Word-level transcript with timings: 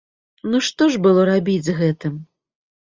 Ну 0.53 0.61
што 0.69 0.89
ж 0.95 1.03
было 1.05 1.27
рабіць 1.31 1.61
з 1.71 1.79
гэтым? 1.85 2.13